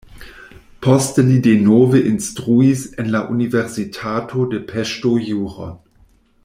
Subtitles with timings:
[0.85, 5.81] Poste li denove instruis en la universitato de Peŝto juron.